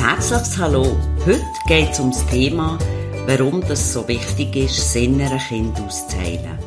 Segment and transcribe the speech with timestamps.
[0.00, 0.96] herzliches Hallo.
[1.24, 2.78] Heute geht es um das Thema,
[3.26, 6.58] warum es so wichtig ist, das innere Kind auszuteilen.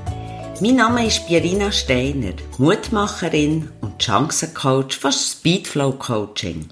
[0.61, 6.67] Mein Name ist Pierina Steiner, Mutmacherin und Chancencoach von Speedflow Coaching.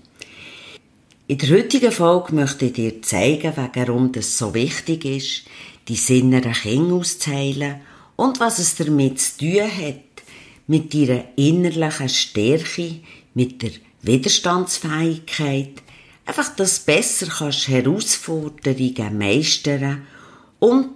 [1.27, 5.43] In der heutigen Folge möchte ich dir zeigen, warum es so wichtig ist,
[5.87, 7.81] die innere Kind auszuteilen
[8.15, 10.23] und was es damit zu tun hat,
[10.67, 12.99] mit ihrer innerlichen Stärke,
[13.33, 13.71] mit der
[14.01, 15.83] Widerstandsfähigkeit,
[16.27, 20.05] einfach, dass du besser kannst Herausforderungen meistern
[20.59, 20.89] und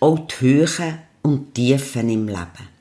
[0.00, 2.74] auch die Höhen und Tiefen im Leben.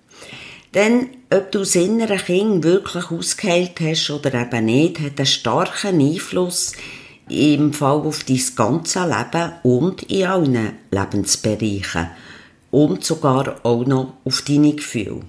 [0.73, 6.01] Denn ob du das innere Kind wirklich ausgeheilt hast oder eben nicht, hat einen starken
[6.01, 6.73] Einfluss
[7.29, 12.09] im Fall auf dein ganze Leben und in allen Lebensbereichen
[12.71, 15.21] und sogar auch noch auf deine Gefühle.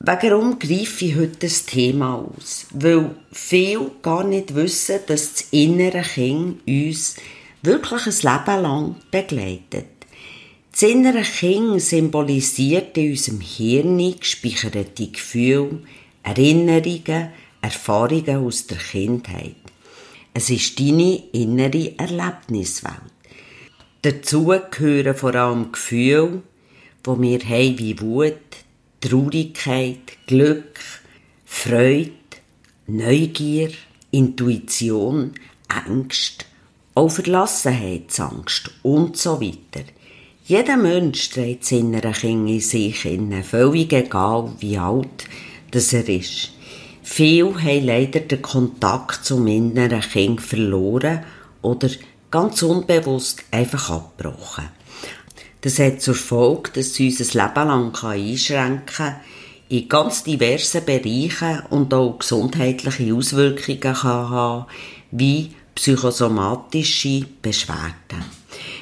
[0.00, 2.66] Warum greife ich heute das Thema aus?
[2.72, 7.16] Weil viele gar nicht wissen, dass das innere Kind uns
[7.62, 9.86] wirklich ein Leben lang begleitet.
[10.70, 15.80] Das innere Kind symbolisiert in unserem Hirn gespeicherte Gefühle,
[16.22, 19.56] Erinnerungen, Erfahrungen aus der Kindheit.
[20.32, 22.94] Es ist deine innere Erlebniswelt.
[24.02, 26.42] Dazu gehören vor allem Gefühle,
[27.04, 28.36] die wir haben wie Wut,
[29.00, 30.80] Traurigkeit, Glück,
[31.44, 32.12] Freude,
[32.86, 33.70] Neugier,
[34.10, 35.34] Intuition,
[35.68, 36.46] Angst,
[36.94, 39.84] auch Verlassenheitsangst und so weiter.
[40.46, 45.26] Jeder Mensch trägt das innere Kind in sich, innen, völlig egal wie alt
[45.70, 46.50] das er ist.
[47.02, 51.24] Viele haben leider den Kontakt zum inneren Kind verloren
[51.62, 51.88] oder
[52.30, 54.77] ganz unbewusst einfach abgebrochen.
[55.60, 59.16] Das hat zur Folge, dass es unser Leben lang einschränken kann,
[59.68, 64.66] in ganz diversen Bereichen und auch gesundheitliche Auswirkungen kann haben,
[65.10, 68.24] wie psychosomatische Beschwerden.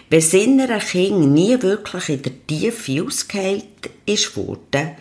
[0.08, 4.92] Wenn das innere Kind nie wirklich in der Tiefe ausgeheilt ist worden,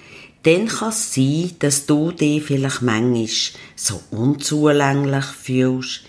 [0.43, 3.27] dann kann es sein, dass du dich vielleicht manchmal
[3.75, 6.01] so unzulänglich fühlst,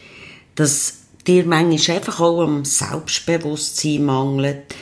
[0.55, 0.95] dass
[1.27, 4.75] dir manchmal einfach auch am Selbstbewusstsein mangelt,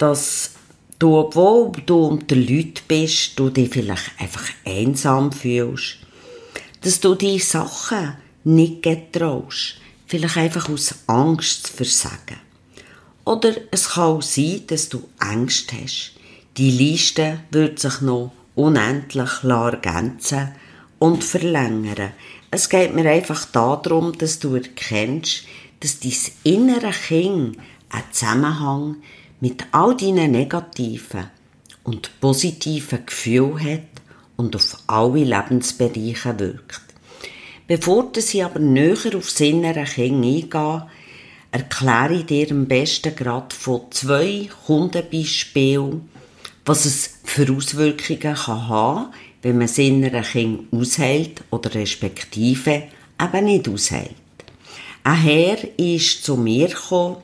[0.00, 0.52] dass
[0.98, 5.98] du, obwohl du unter Leuten bist, du dich vielleicht einfach einsam fühlst,
[6.80, 12.40] dass du die Sachen nicht getraust, vielleicht einfach aus Angst zu versagen.
[13.24, 16.12] Oder es kann auch sein, dass du Angst hast.
[16.56, 20.52] Die Liste wird sich noch unendlich ergänzen
[20.98, 22.12] und verlängern.
[22.50, 25.44] Es geht mir einfach darum, dass du erkennst,
[25.80, 27.58] dass dein innere Kind
[27.90, 28.96] einen Zusammenhang
[29.40, 31.30] mit all deinen negativen
[31.84, 34.02] und positiven Gefühlen hat
[34.36, 36.82] und auf alle Lebensbereiche wirkt.
[37.66, 40.86] Bevor ich aber näher auf innere Kind eingehe,
[41.52, 46.08] erkläre ich dir am besten gerade von zwei Hundebeispielen,
[46.64, 49.12] was es für Auswirkungen kann haben
[49.42, 52.84] wenn man das innere Kind aushält oder respektive
[53.20, 54.14] eben nicht aushält.
[55.02, 57.16] Ein Herr ist zu mir gekommen,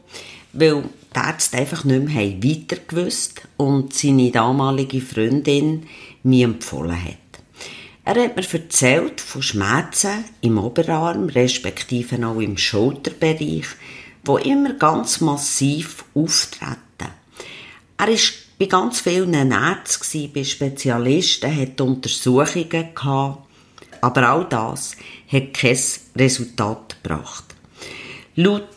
[0.53, 0.85] weil
[1.17, 5.87] die Ärzte einfach nicht mehr weiter gewusst und seine damalige Freundin
[6.23, 7.17] mir empfohlen hat.
[8.05, 13.67] Er hat mir erzählt von Schmerzen im Oberarm, respektive auch im Schulterbereich,
[14.25, 16.77] wo immer ganz massiv auftreten.
[17.97, 18.17] Er war
[18.59, 23.47] bei ganz vielen Ärzten, bei Spezialisten, hat Untersuchungen gehabt,
[24.01, 24.97] aber all das
[25.31, 25.79] hat kein
[26.15, 27.45] Resultat gebracht.
[28.37, 28.69] Laut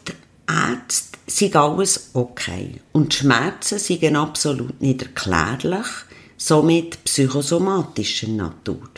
[0.47, 2.75] Ärzten sei alles okay.
[2.91, 5.87] Und Schmerzen seien absolut nicht erklärlich,
[6.37, 8.89] somit psychosomatischer Natur.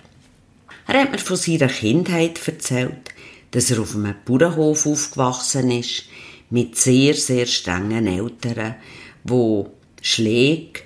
[0.87, 3.11] Er hat mir von seiner Kindheit erzählt,
[3.51, 6.03] dass er auf einem Bauernhof aufgewachsen ist,
[6.49, 8.75] mit sehr, sehr strengen Eltern,
[9.23, 9.71] wo
[10.01, 10.81] Schläge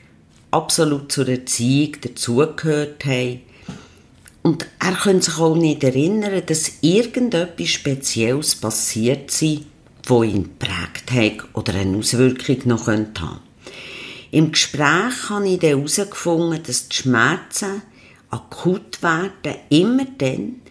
[0.52, 3.42] absolut zur Erziehung dazugehört haben.
[4.44, 9.62] Und er könnte sich auch nicht erinnern, dass irgendetwas Spezielles passiert sei,
[10.10, 13.40] wo ihn geprägt hat oder eine Auswirkung noch haben könnte.
[14.32, 17.82] Im Gespräch habe ich herausgefunden, dass die Schmerzen
[18.30, 20.62] akut werden, immer dann,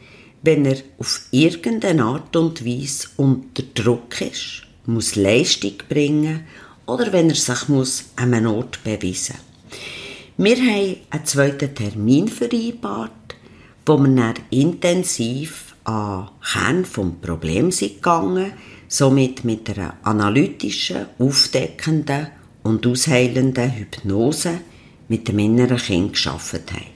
[0.42, 6.44] wenn er auf irgendeine Art und Weise unter Druck ist, muss Leistung bringen
[6.86, 9.36] oder wenn er sich muss an einem Ort beweisen.
[10.36, 13.36] Wir haben einen zweiten Termin vereinbart,
[13.86, 16.92] wo wir dann intensiv an Kern des
[17.22, 22.28] Problems gegangen sind somit mit einer analytischen, aufdeckenden
[22.62, 24.60] und ausheilenden Hypnose
[25.08, 26.94] mit dem inneren Kind geschaffen haben.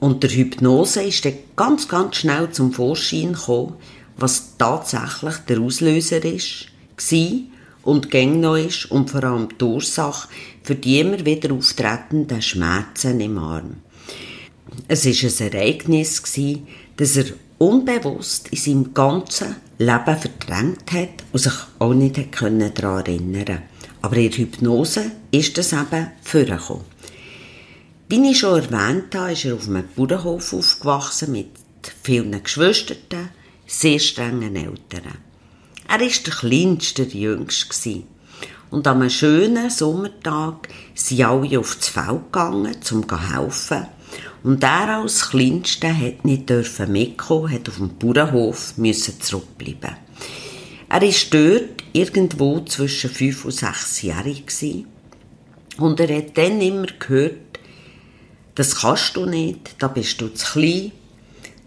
[0.00, 3.74] Und der Hypnose ist dann ganz, ganz schnell zum Vorschein gekommen,
[4.16, 6.68] was tatsächlich der Auslöser ist,
[7.10, 7.28] war
[7.82, 10.28] und gäng noch ist und vor allem die Ursache
[10.62, 13.76] für die immer wieder auftretenden Schmerzen im Arm.
[14.86, 16.22] Es war ein Ereignis,
[16.96, 17.24] das er
[17.58, 23.62] unbewusst in seinem ganzen Leben verdrängt hat und sich auch nicht daran erinnern
[24.02, 26.84] Aber in der Hypnose ist das eben vorgekommen.
[28.08, 31.50] Wie ich schon erwähnt habe, ist er auf einem Bauernhof aufgewachsen mit
[32.02, 33.30] vielen Geschwistern,
[33.66, 35.18] sehr strengen Eltern.
[35.86, 38.02] Er war der kleinste, der jüngste.
[38.70, 43.86] Und an einem schönen Sommertag sind alle aufs Feld gegangen, um zu helfen.
[44.42, 49.96] Und er als Kleinster hat nicht dürfen mitkommen, hat auf dem Bauernhof müssen zurückbleiben.
[50.88, 54.36] Er war dort irgendwo zwischen fünf und sechs Jahren
[55.76, 57.58] Und er hat dann immer gehört,
[58.54, 60.92] das kannst du nicht, da bist du zu klein,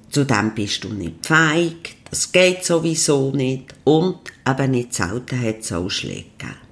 [0.09, 5.59] zu dem bist du nicht fähig, das geht sowieso nicht und eben nicht selten hat
[5.59, 6.70] es auch Schläge gegeben.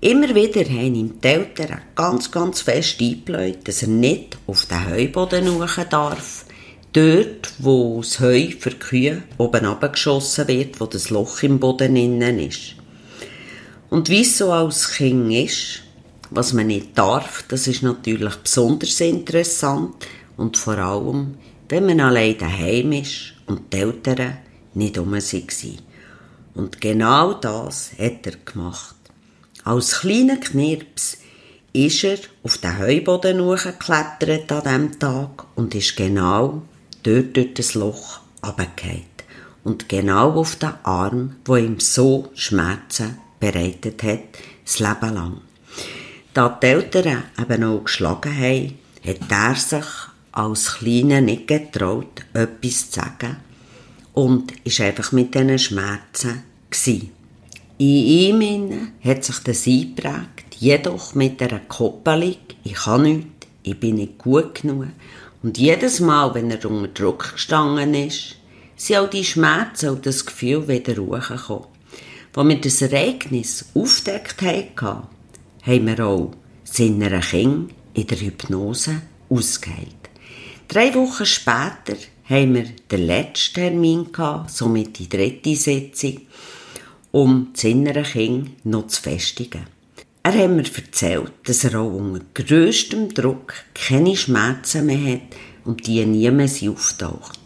[0.00, 4.90] Immer wieder haben ihm die Eltern ganz, ganz fest eingebläut, dass er nicht auf den
[4.90, 6.44] Heuboden schauen darf.
[6.92, 11.96] Dort, wo das Heu für die Kühe oben abgeschossen wird, wo das Loch im Boden
[11.96, 12.76] innen ist.
[13.88, 15.82] Und wie es so als Kind ist,
[16.30, 20.06] was man nicht darf, das ist natürlich besonders interessant
[20.36, 21.36] und vor allem,
[21.68, 24.38] wenn man allein daheim ist und die Eltern
[24.74, 25.78] nicht um sie waren.
[26.54, 28.95] Und genau das hat er gemacht.
[29.66, 31.18] Als kleiner Knirps
[31.72, 36.62] ist er auf den Heuboden hochgeklettert an diesem Tag und ist genau
[37.02, 39.02] dort durch das Loch runtergefallen.
[39.64, 44.20] Und genau auf den Arm, wo ihm so Schmerzen bereitet hat,
[44.64, 45.40] das Leben lang.
[46.32, 49.86] Da die Eltern eben auch geschlagen haben, hat er sich
[50.30, 53.38] als Kleiner nicht getraut, etwas zu sagen
[54.12, 57.15] und ist einfach mit diesen Schmerzen gewesen.
[57.78, 63.96] In ihm hat sich das eingeprägt, jedoch mit einer Koppelung, ich kann nichts, ich bin
[63.96, 64.86] nicht gut genug.
[65.42, 68.36] Und jedes Mal, wenn er unter Druck gestanden ist,
[68.76, 71.68] sind auch die Schmerzen und das Gefühl wieder hochgekommen.
[72.34, 75.08] Als wir das Ereignis aufdeckt haben,
[75.62, 76.32] haben wir auch
[76.64, 79.88] seiner Kind in der Hypnose ausgeheilt.
[80.68, 84.06] Drei Wochen später haben wir den letzten Termin
[84.48, 86.22] somit die dritte Sitzung
[87.16, 89.64] um das innere Kind noch zu festigen.
[90.22, 95.86] Er hat mir erzählt, dass er auch unter grösstem Druck keine Schmerzen mehr hat und
[95.86, 97.40] die nie mehr auftaucht.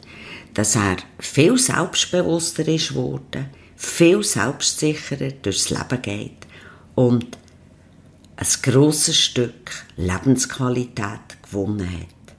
[0.55, 6.49] Dass er viel selbstbewusster ist geworden, viel selbstsicherer durchs Leben geht
[6.96, 7.38] und
[8.34, 12.34] ein grosses Stück Lebensqualität gewonnen hat.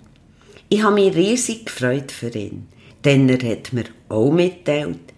[0.68, 2.68] Ich habe mich riesig gefreut für ihn,
[3.06, 5.14] denn er hat mir auch mitgeteilt,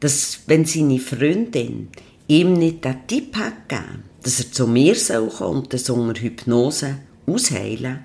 [0.00, 1.88] dass wenn seine Freundin
[2.28, 6.20] ihm nicht den Tipp hat gegeben, dass er zu mir soll kommen und das unter
[6.20, 8.00] Hypnose ausheilen,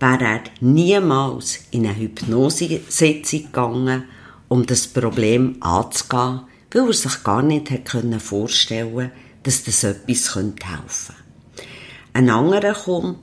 [0.00, 4.04] wäre er niemals in eine Hypnosesitzung gegangen,
[4.48, 6.42] um das Problem anzugehen,
[6.72, 7.72] weil er sich gar nicht
[8.18, 9.10] vorstellen konnte,
[9.42, 11.14] dass das etwas helfen könnte.
[12.12, 13.18] Ein anderer kommt,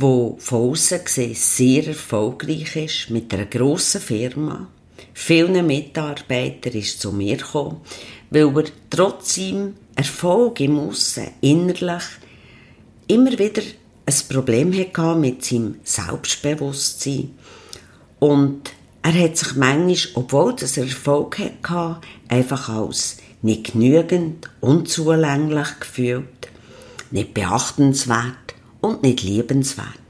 [0.00, 4.68] der von außen gesehen sehr erfolgreich ist, mit einer grossen Firma,
[5.18, 7.80] vielen Mitarbeitern ist zu mir gekommen,
[8.28, 12.02] weil er trotz seinem Erfolg im Aussen innerlich
[13.08, 13.62] immer wieder
[14.04, 17.34] ein Problem hatte mit seinem Selbstbewusstsein.
[18.18, 18.70] Und
[19.02, 26.48] er hat sich manchmal, obwohl er Erfolg hatte, einfach als nicht genügend, unzulänglich gefühlt,
[27.10, 30.05] nicht beachtenswert und nicht liebenswert.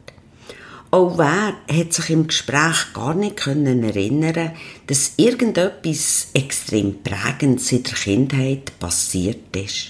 [0.97, 4.53] Auch wer hat sich im Gespräch gar nicht können erinnern,
[4.87, 9.89] dass irgendetwas extrem Prägendes in der Kindheit passiert ist.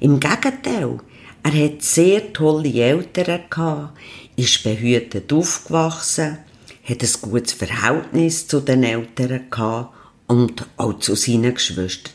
[0.00, 0.98] Im Gegenteil,
[1.42, 3.98] er hat sehr tolle Eltern gehabt,
[4.36, 6.36] ist behütet aufgewachsen,
[6.86, 9.94] hat ein gutes Verhältnis zu den Eltern gehabt
[10.26, 12.12] und auch zu seinen Geschwistern.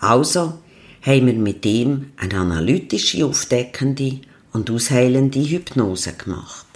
[0.00, 0.54] Also
[1.02, 4.18] haben wir mit ihm eine analytische, aufdeckende
[4.52, 6.69] und ausheilende Hypnose gemacht.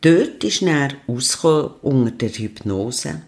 [0.00, 0.90] Dort ist er
[1.82, 3.22] unter der Hypnose.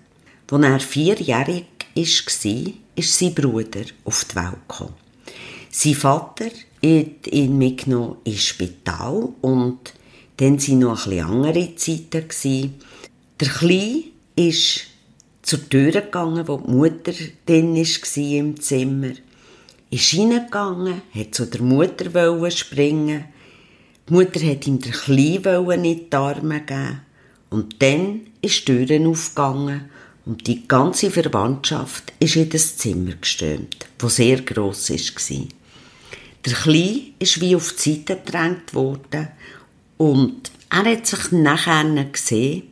[0.53, 4.95] Als er vierjährig war, ist sein Bruder auf die Welt gekommen.
[5.71, 9.95] Sein Vater hat ihn mitgenommen ins Spital und
[10.37, 12.75] dann waren noch ein andere Zeiten.
[13.41, 14.05] Der Kleine
[14.37, 14.83] ist
[15.43, 17.12] zur Tür gegangen, wo die Mutter
[17.47, 19.12] drin war im Zimmer.
[19.91, 23.25] Ist reingegangen, hat zu der Mutter springen
[24.11, 27.00] die Mutter hat ihm den Kleinen in die Arme geben.
[27.49, 29.90] Und dann ist die Tür aufgegangen
[30.26, 35.47] und die ganze Verwandtschaft ist in das Zimmer gestürmt, wo sehr gross war.
[36.45, 39.29] Der Kleine ist wie auf die Seite gedrängt worden
[39.97, 42.62] und er hat sich nachher gesehen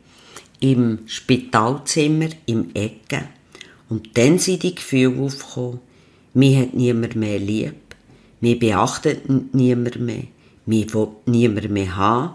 [0.61, 3.29] im Spitalzimmer im Ecke
[3.89, 5.81] und dann sind die Gefühle aufgekommen,
[6.35, 7.75] mir hat niemand mehr lieb,
[8.41, 9.23] mir beachtet
[9.55, 10.25] niemand mehr,
[10.69, 12.35] mir will niemand mehr haben.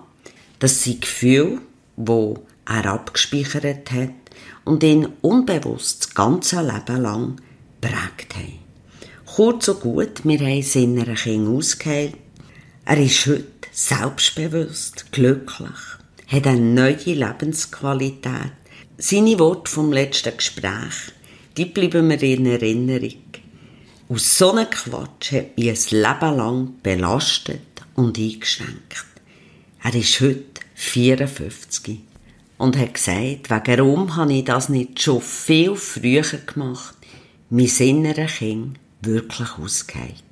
[0.58, 1.62] Das sind Gefühle,
[1.96, 2.34] die
[2.66, 4.10] er abgespeichert hat
[4.66, 7.36] und ihn unbewusst das ganze Leben lang
[7.80, 8.60] prägt haben.
[9.26, 12.16] Kurz und gut, wir haben es Kind ausgeheilt.
[12.86, 15.70] Er ist heute selbstbewusst, glücklich,
[16.28, 18.52] hat eine neue Lebensqualität.
[18.98, 21.14] Seine Worte vom letzten Gespräch,
[21.56, 23.24] die bleiben mir in Erinnerung.
[24.10, 29.06] Aus so einem Quatsch hat mich ein Leben lang belastet und eingeschränkt.
[29.84, 32.00] Er ist heute 54
[32.58, 36.96] und hat gesagt, warum habe ich das nicht schon viel früher gemacht,
[37.50, 40.24] mein innerer Kind wirklich ausgeheilt.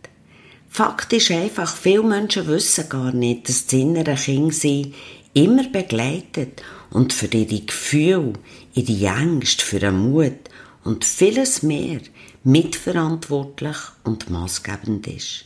[0.70, 4.94] Fakt ist einfach, viele Menschen wissen gar nicht, dass das innere Kind sie
[5.34, 8.34] immer begleitet und für ihre Gefühle,
[8.74, 10.50] ihre Ängste, für den Mut
[10.84, 12.00] und vieles mehr
[12.44, 15.46] mitverantwortlich und maßgebend ist.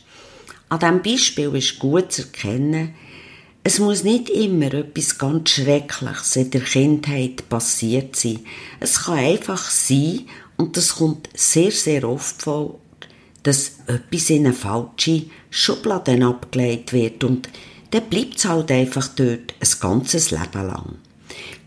[0.68, 2.94] An diesem Beispiel ist gut zu erkennen,
[3.62, 8.40] es muss nicht immer etwas ganz Schreckliches in der Kindheit passiert sein.
[8.78, 12.78] Es kann einfach sein, und das kommt sehr, sehr oft vor,
[13.42, 17.48] dass etwas in eine falsche Schublade abgelegt wird und
[17.90, 20.96] dann bleibt es halt einfach dort ein ganzes Leben lang.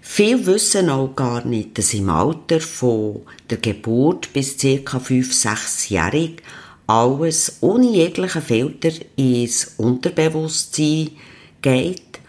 [0.02, 5.00] Viele wissen auch gar nicht, dass im Alter von der Geburt bis ca.
[5.00, 6.42] 5 6 jährig
[6.90, 11.12] alles ohne jeglichen Filter ins Unterbewusstsein
[11.62, 12.20] geht.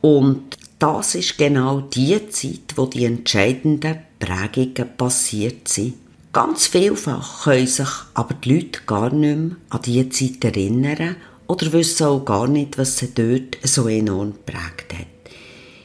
[0.00, 5.94] Und das ist genau die Zeit, wo die entscheidenden Prägungen passiert sind.
[6.32, 11.16] Ganz vielfach können sich aber die Leute gar nicht mehr an diese Zeit erinnern
[11.48, 15.06] oder wissen auch gar nicht, was sie dort so enorm geprägt hat.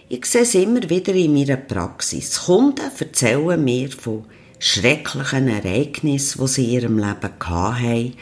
[0.10, 2.44] Ich sehe es immer wieder in meiner Praxis.
[2.46, 4.26] Kunden erzählen mir von
[4.66, 8.14] schrecklichen Ereignissen, die sie in ihrem Leben hatten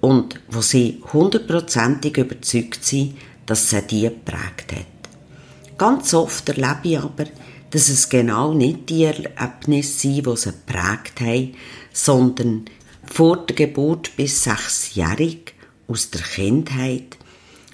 [0.00, 3.14] und wo sie hundertprozentig überzeugt sind,
[3.46, 5.78] dass sie die geprägt hat.
[5.78, 7.26] Ganz oft erlebe ich aber,
[7.70, 11.54] dass es genau nicht die Erlebnisse sind, die sie geprägt haben,
[11.92, 12.64] sondern
[13.06, 15.54] vor der Geburt bis sechsjährig
[15.86, 17.18] aus der Kindheit,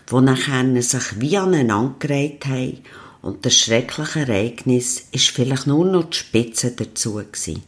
[0.08, 2.80] wo nachher sich wie aneinandergereiht haben
[3.22, 7.62] und das schreckliche Ereignis ist vielleicht nur noch die Spitze dazu gewesen.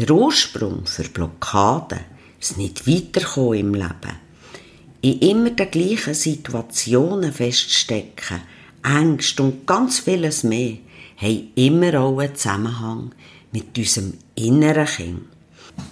[0.00, 2.00] Der Ursprung für Blockaden
[2.40, 4.16] ist nicht weiterkommen im Leben.
[5.02, 8.40] In immer den gleichen Situationen feststecken,
[8.82, 10.78] Ängste und ganz vieles mehr
[11.18, 13.14] haben immer auch einen Zusammenhang
[13.52, 15.20] mit unserem inneren Kind.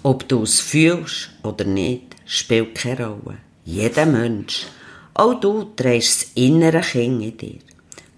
[0.03, 3.39] Ob du es fühlst oder nicht, spielt keine Rolle.
[3.67, 4.65] Jeder Mensch,
[5.13, 7.59] auch du trägst das innere Kind in dir.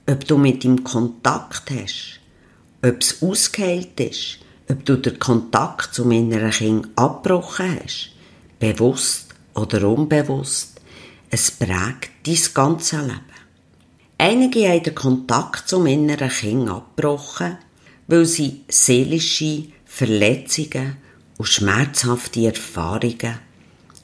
[0.09, 2.21] Ob du mit ihm Kontakt hast,
[2.81, 4.39] ob es ausgeheilt ist,
[4.71, 8.11] ob du den Kontakt zum inneren Kind abgebrochen hast,
[8.61, 10.81] bewusst oder unbewusst,
[11.29, 13.21] es prägt dein ganze Leben.
[14.19, 17.59] Einige haben den Kontakt zum inneren Kind abgebrochen,
[18.07, 20.99] weil sie seelische Verletzungen
[21.37, 23.39] und schmerzhafte Erfahrungen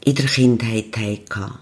[0.05, 1.59] in der Kindheit hatten.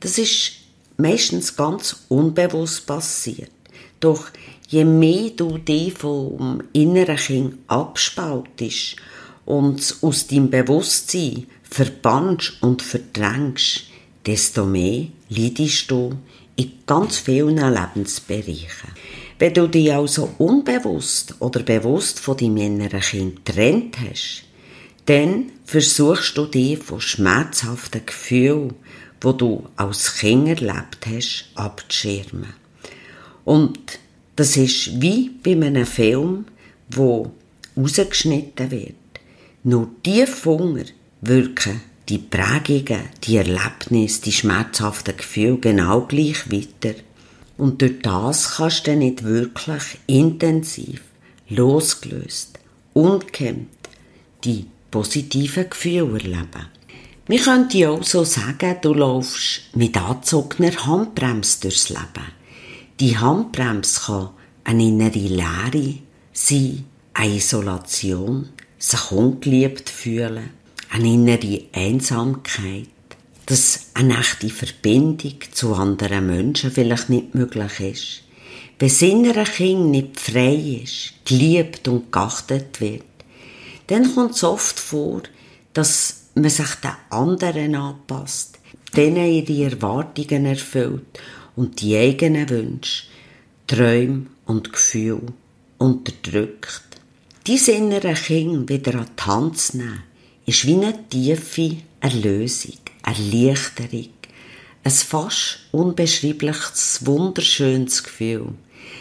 [0.00, 0.52] Das ist
[0.96, 3.50] meistens ganz unbewusst passiert.
[4.00, 4.30] Doch
[4.68, 8.96] je mehr du dich vom inneren Kind abspaltest
[9.44, 13.84] und aus deinem Bewusstsein verbannst und verdrängst,
[14.24, 16.14] desto mehr leidest du
[16.56, 18.90] in ganz vielen Lebensbereichen.
[19.38, 24.44] Wenn du dich also unbewusst oder bewusst von deinem inneren Kind getrennt hast,
[25.04, 28.74] dann versuchst du dich von schmerzhaften Gefühlen,
[29.20, 32.54] wo du als Kind erlebt hast, abzuschirmen.
[33.44, 33.98] Und
[34.36, 36.44] das ist wie bei einem Film,
[36.90, 37.32] wo
[37.76, 38.94] rausgeschnitten wird.
[39.64, 40.84] Nur die Funger
[41.22, 46.94] wirken die Prägungen, die Erlebnisse, die schmerzhaften Gefühle genau gleich weiter.
[47.58, 51.00] Und durch das kannst du nicht wirklich intensiv,
[51.48, 52.58] losgelöst,
[52.92, 53.70] ungehemmt
[54.44, 56.66] die positiven Gefühle erleben.
[57.26, 62.35] Wir könnten auch so sagen, du laufst mit angezogener Handbremse durchs Leben.
[63.00, 64.30] Die Handbremse kann
[64.64, 65.98] eine innere Leere
[66.32, 66.84] sein,
[67.14, 68.48] eine Isolation,
[68.78, 70.50] sich ungeliebt fühlen
[70.90, 72.88] eine innere Einsamkeit,
[73.46, 78.22] dass eine echte Verbindung zu anderen Menschen vielleicht nicht möglich ist.
[78.78, 83.04] Wenn das innere Kind nicht frei ist, geliebt und geachtet wird,
[83.86, 85.22] dann kommt es oft vor,
[85.72, 88.58] dass man sich den anderen anpasst,
[88.96, 91.20] denen ihre Erwartungen erfüllt
[91.56, 93.04] und die eigenen Wünsche,
[93.66, 95.32] Träume und Gefühle
[95.78, 96.82] unterdrückt.
[97.46, 100.02] Diese innere Kind wieder an die Hand zu nehmen,
[100.46, 104.10] ist wie eine tiefe Erlösung, Erleichterung,
[104.84, 108.50] ein fast unbeschreibliches, wunderschönes Gefühl.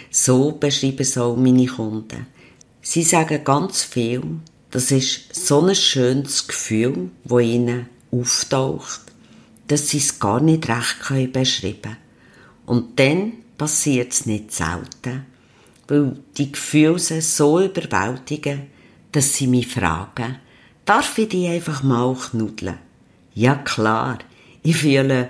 [0.09, 2.25] So beschreiben es auch meine Kunden.
[2.81, 4.23] Sie sagen ganz viel,
[4.71, 9.01] das ist so ein schönes Gefühl, wo ihnen auftaucht,
[9.67, 12.04] dass sie es gar nicht recht beschreiben können.
[12.65, 15.25] Und dann passiert es nicht selten,
[15.87, 18.63] weil die Gefühle so überwältigen,
[19.11, 20.37] dass sie mich fragen,
[20.83, 22.79] darf ich die einfach mal knuddeln?
[23.33, 24.19] Ja klar,
[24.63, 25.29] ich fühle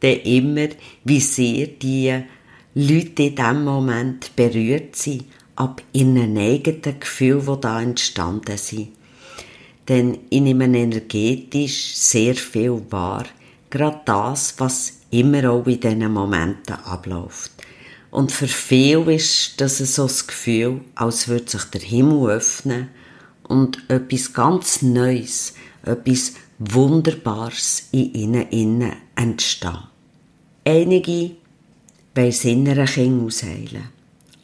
[0.00, 0.68] dann immer,
[1.04, 2.22] wie sehr die
[2.74, 5.24] Leute in diesem Moment berührt sind,
[5.56, 8.88] ab ihren eigenen Gefühlen, die da entstanden sind.
[9.88, 13.24] Denn ich nehme energetisch sehr viel wahr,
[13.70, 17.52] gerade das, was immer auch in diesen Momenten abläuft.
[18.10, 22.88] Und für viele ist das so das Gefühl, als würde sich der Himmel öffnen
[23.42, 25.54] und etwas ganz Neues,
[25.84, 29.78] etwas Wunderbares in ihnen innen entstehen.
[30.64, 31.32] Einige
[32.14, 33.88] wollen das innere Kind ausheilen,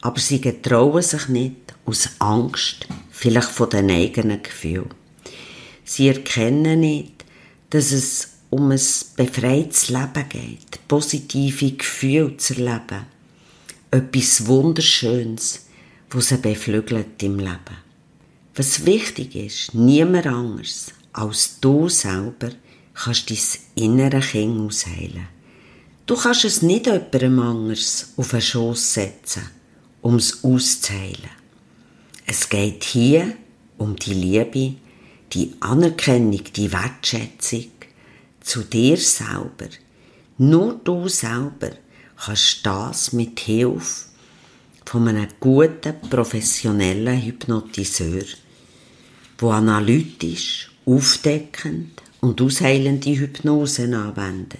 [0.01, 4.93] aber sie getrauen sich nicht aus Angst, vielleicht von den eigenen Gefühlen.
[5.85, 7.25] Sie erkennen nicht,
[7.69, 8.81] dass es um ein
[9.15, 13.07] befreites Leben geht, positive Gefühle zu erleben
[13.91, 15.65] etwas Wunderschönes,
[16.09, 17.77] was sie beflügelt im Leben.
[18.55, 22.51] Was wichtig ist, niemand anders als du selber
[22.93, 23.37] kannst dein
[23.83, 25.27] innere Kind ausheilen.
[26.05, 29.43] Du kannst es nicht jemandem anders auf den Schoss setzen,
[30.01, 31.35] um es auszuheilen.
[32.25, 33.33] Es geht hier
[33.77, 34.75] um die Liebe,
[35.33, 37.71] die Anerkennung, die Wertschätzung
[38.41, 39.69] zu dir selber.
[40.37, 41.71] Nur du selber
[42.17, 44.11] kannst das mit Hilfe
[44.85, 48.25] von einem guten, professionellen Hypnotiseur,
[49.39, 54.59] der analytisch, aufdeckend und ausheilende Hypnosen anwendet.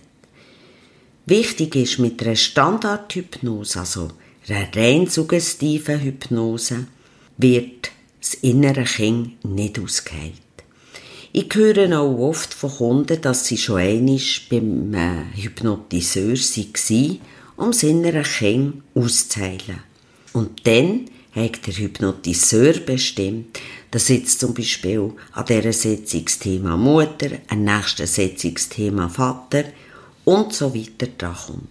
[1.25, 4.11] Wichtig ist mit einer Standardhypnose, also
[4.47, 6.87] einer rein suggestiven Hypnose,
[7.37, 10.40] wird das innere Kind nicht ausgeheilt.
[11.33, 17.19] Ich höre auch oft von Kunden, dass sie schon einmal beim äh, Hypnotiseur waren
[17.55, 19.79] um das innere Kind auszuheilen.
[20.33, 23.59] Und dann hat der Hypnotiseur bestimmt,
[23.91, 29.65] dass jetzt zum Beispiel an dieser Sitzungsthema Mutter, ein nächstes Sitzungsthema Vater
[30.25, 31.69] und so weiter drankommt.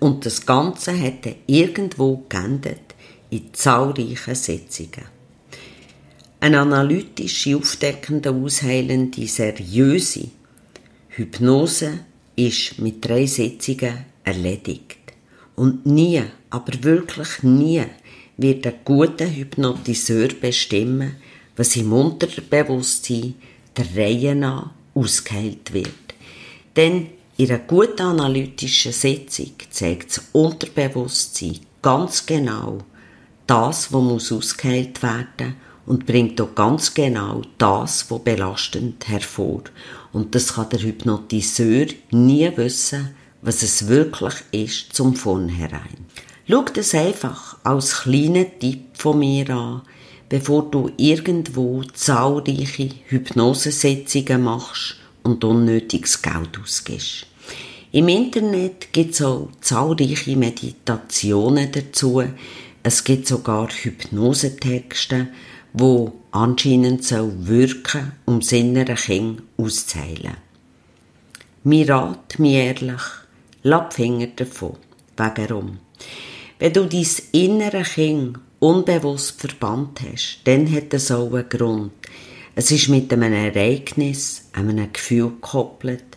[0.00, 2.96] Und das Ganze hat irgendwo geendet
[3.30, 5.15] in zahlreichen Sitzungen.
[6.46, 10.28] Eine analytische, aufdeckende, ausheilende, seriöse
[11.08, 11.98] Hypnose
[12.36, 14.96] ist mit drei Sitzungen erledigt.
[15.56, 17.82] Und nie, aber wirklich nie,
[18.36, 21.16] wird ein guter Hypnotiseur bestimmen,
[21.56, 23.34] was im Unterbewusstsein
[23.76, 26.14] der Reihe nach ausgeheilt wird.
[26.76, 32.78] Denn in einer guten analytischen Sitzung zeigt das Unterbewusstsein ganz genau
[33.48, 39.62] das, was muss ausgeheilt werden und bringt auch ganz genau das, was belastend hervor.
[40.12, 46.06] Und das kann der Hypnotiseur nie wissen, was es wirklich ist zum Vornherein.
[46.48, 49.82] Schau das einfach als kleinen Tipp von mir an,
[50.28, 57.26] bevor du irgendwo zahlreiche Hypnosesitzungen machst und unnötiges Geld ausgibst.
[57.92, 62.22] Im Internet gibt es auch zahlreiche Meditationen dazu.
[62.82, 65.28] Es gibt sogar Hypnosetexte,
[65.78, 70.38] wo anscheinend so wirken, um innere Kind auszuheilen.
[71.64, 73.02] Mir rat, mir ehrlich,
[73.62, 74.76] die Finger davon.
[75.18, 75.78] Warum?
[76.58, 81.92] Wenn du dein innere Kind unbewusst verbannt hast, dann hat das auch einen Grund.
[82.54, 86.16] Es ist mit einem Ereignis, einem Gefühl gekoppelt,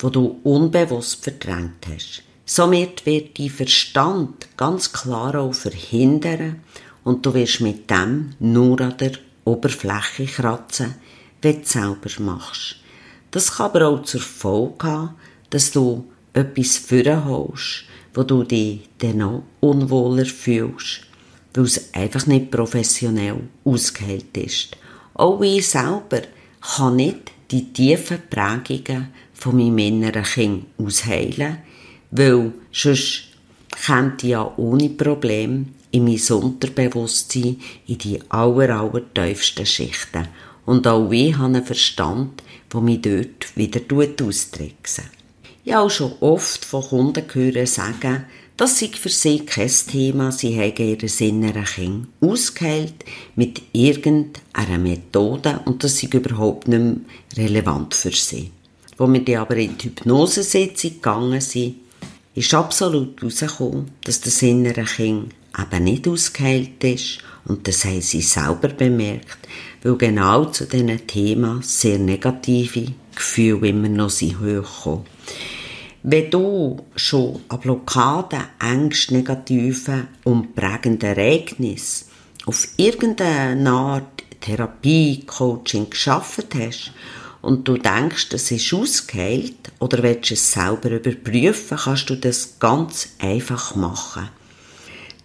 [0.00, 2.22] wo du unbewusst verdrängt hast.
[2.44, 6.60] Somit wird dein Verstand ganz klar auch verhindern
[7.08, 9.12] und du wirst mit dem nur an der
[9.46, 10.96] Oberfläche kratzen,
[11.40, 12.76] wenn du selber machst.
[13.30, 15.14] Das kann aber auch zur Folge haben,
[15.48, 21.00] dass du etwas vorholst, wo du dich dann noch unwohler fühlst,
[21.54, 24.76] weil es einfach nicht professionell ausgeheilt ist.
[25.14, 26.20] Auch ich selber
[26.60, 31.56] kann nicht die tiefen Prägungen von meinem inneren Kind ausheilen,
[32.10, 33.28] weil sonst
[33.86, 40.28] kommt ja ohne Problem in mein Unterbewusstsein in die aller, aller tiefsten Schichten.
[40.64, 43.80] Und auch ich habe einen Verstand, der mich dort wieder
[44.26, 45.04] austricksen.
[45.64, 48.24] Ich habe auch schon oft von Kunden gehört sagen,
[48.56, 53.04] das sei für sie kein Thema, sie haben ihr inneren Kind ausgeheilt
[53.36, 56.96] mit irgendeiner Methode und das sei überhaupt nicht mehr
[57.36, 58.50] relevant für sie.
[58.96, 61.76] Wo wir dann aber in die Hypnosesitzung gegangen sind,
[62.34, 68.20] ist absolut herausgekommen, dass das innere Kind eben nicht ausgeheilt ist und das haben sie
[68.20, 69.38] selber bemerkt,
[69.82, 75.06] weil genau zu diesen Themen sehr negative Gefühle immer noch sind hochgekommen.
[76.02, 82.06] Wenn du schon an Blockaden, Ängsten, negativen und prägenden Ereignissen
[82.46, 86.92] auf irgendeine Art Therapie, Coaching geschafft hast
[87.42, 93.10] und du denkst, es ist ausgeheilt oder willst es selber überprüfen, kannst du das ganz
[93.18, 94.28] einfach machen.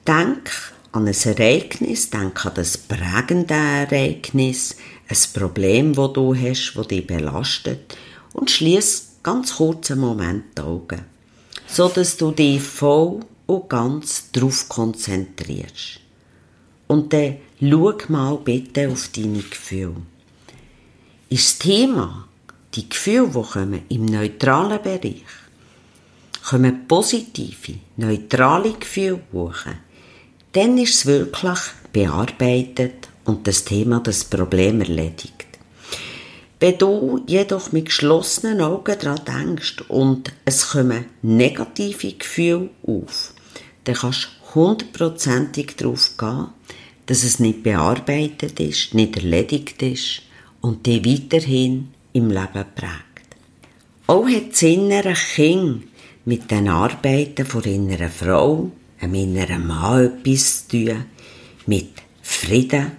[0.08, 0.52] Denk
[0.92, 4.76] an ein Ereignis, denk an das prägende Ereignis,
[5.08, 7.98] ein Problem, das du hast, das dich belastet
[8.34, 11.06] und schließ ganz kurzen Moment die Augen,
[11.68, 16.00] so dass du dich voll und ganz darauf konzentrierst.
[16.88, 19.96] Und dann schau mal bitte auf deine Gefühle.
[21.30, 22.28] Ist das Thema,
[22.76, 25.24] die Gefühle, die kommen im neutralen Bereich,
[26.48, 29.66] kommen positive, neutrale Gefühle hoch,
[30.54, 31.60] dann ist es wirklich
[31.92, 35.34] bearbeitet und das Thema, das Problem erledigt.
[36.60, 43.34] Wenn du jedoch mit geschlossenen Augen daran denkst und es kommen negative Gefühle auf,
[43.84, 46.48] dann kannst du hundertprozentig darauf gehen,
[47.08, 50.22] dass es nicht bearbeitet ist, nicht erledigt ist
[50.62, 53.36] und dich weiterhin im Leben prägt.
[54.08, 55.84] Auch hat das innere Kind
[56.26, 58.72] mit den Arbeiten von innerer Frau,
[59.12, 61.06] inneren Mann etwas zu tun,
[61.66, 61.90] mit
[62.22, 62.92] Frieden,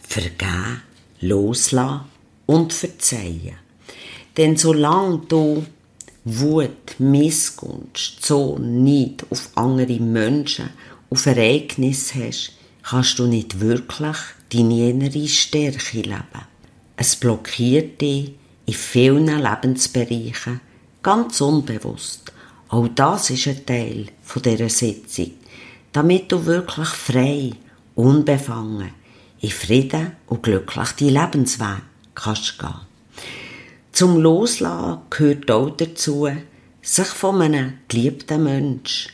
[0.00, 0.82] Vergehen,
[1.20, 2.00] Loslassen
[2.46, 3.56] und verzeihen.
[4.36, 5.64] Denn solange du
[6.24, 10.70] Wut, Missgunst, so nicht auf andere Menschen,
[11.10, 14.16] auf Ereignisse hast, kannst du nicht wirklich
[14.52, 16.46] deine innere Stärke leben.
[16.96, 18.32] Es blockiert dich
[18.66, 20.60] in vielen Lebensbereichen,
[21.02, 22.32] ganz unbewusst.
[22.68, 24.06] Auch das ist ein Teil
[24.44, 25.32] dieser Sitzung,
[25.92, 27.52] damit du wirklich frei,
[27.94, 28.92] unbefangen,
[29.40, 31.82] in Frieden und glücklich die Lebensweg
[32.14, 32.74] kannst gehen.
[33.92, 36.28] Zum Loslassen gehört auch dazu,
[36.82, 39.12] sich von einem geliebten Menschen,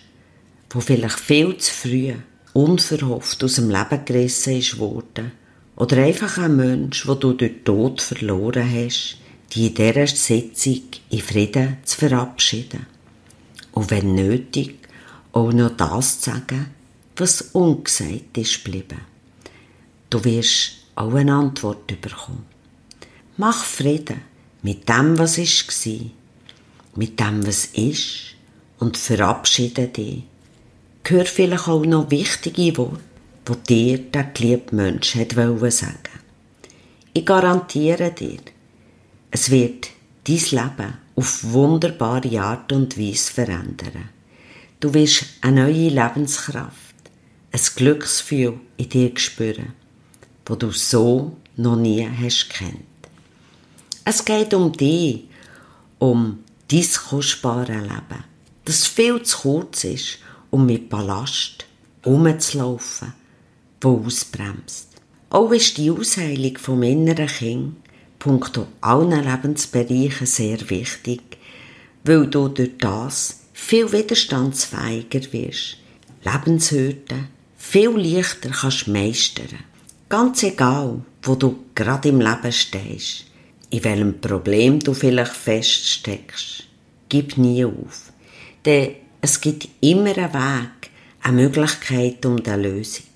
[0.73, 2.15] der vielleicht viel zu früh
[2.53, 5.33] unverhofft aus dem Leben gerissen ist worden,
[5.77, 9.19] oder einfach ein Mensch, wo du durch Tod verloren hast,
[9.53, 12.87] die in dieser Sitzung in Frieden zu verabschieden.
[13.73, 14.84] Und wenn nötig,
[15.35, 16.67] auch noch das zu sagen,
[17.17, 19.01] was ungesagt ist geblieben.
[20.09, 22.47] Du wirst auch eine Antwort bekommen.
[23.37, 24.21] Mach Frieden
[24.63, 26.13] mit dem, was ist gsi,
[26.95, 28.37] mit dem, was ist
[28.79, 30.23] und verabschiede dich.
[31.07, 33.01] Hör vielleicht auch noch wichtige Worte,
[33.49, 36.21] die dir der geliebte Mensch hat sagen
[37.13, 38.39] Ich garantiere dir,
[39.33, 39.89] es wird
[40.23, 44.14] dein Leben auf wunderbare Art und Weise verändern.
[44.85, 46.95] Du wirst eine neue Lebenskraft,
[47.53, 49.73] ein Glücksgefühl in dir spüren,
[50.45, 52.85] wo du so noch nie hast kennt.
[54.05, 55.23] Es geht um dich,
[55.99, 58.25] um dein kostbare Leben,
[58.67, 60.19] das viel zu kurz ist,
[60.51, 61.65] um mit Ballast
[62.05, 63.15] rumzulaufen,
[63.81, 64.89] wo ausbremst.
[65.31, 67.77] Auch ist die Ausheilung vom inneren Kind
[68.19, 71.23] punkto allen Lebensbereichen sehr wichtig,
[72.05, 75.79] weil du durch das viel widerstandsfähiger wirst,
[76.23, 79.65] Lebenshürden viel leichter kannst meistern.
[80.11, 83.25] Ganz egal, wo du gerade im Leben stehst
[83.75, 86.65] in welchem Problem du vielleicht feststeckst.
[87.09, 88.13] Gib nie auf.
[88.65, 90.91] Denn es gibt immer einen Weg,
[91.23, 93.07] eine Möglichkeit um die Lösung.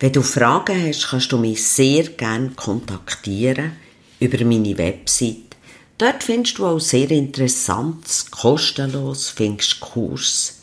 [0.00, 3.72] Wenn du Fragen hast, kannst du mich sehr gerne kontaktieren
[4.18, 5.53] über meine Website.
[5.98, 10.60] Dort findest du auch sehr interessantes, kostenlos findest Kurs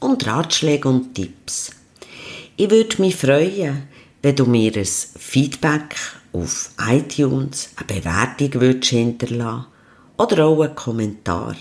[0.00, 1.72] und Ratschläge und Tipps.
[2.56, 3.88] Ich würde mich freuen,
[4.22, 5.96] wenn du mir ein Feedback
[6.32, 9.66] auf iTunes eine Bewertung würdest hinterlassen
[10.16, 11.54] oder auch einen Kommentar.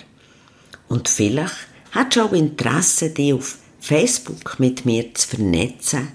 [0.88, 1.56] Und vielleicht
[1.92, 6.14] hast du auch Interesse, dich auf Facebook mit mir zu vernetzen.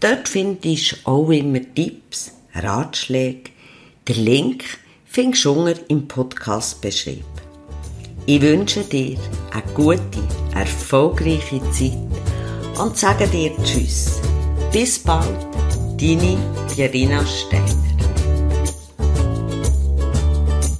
[0.00, 3.50] Dort findest du auch immer Tipps, Ratschläge.
[4.06, 4.64] Den Link
[5.12, 7.24] findest du unten im Podcast beschrieben.
[8.26, 9.18] Ich wünsche dir
[9.50, 10.22] eine gute,
[10.54, 11.98] erfolgreiche Zeit
[12.80, 14.20] und sage dir Tschüss.
[14.72, 15.26] Bis bald,
[15.98, 16.38] deine
[16.72, 17.89] Pierina Steiner.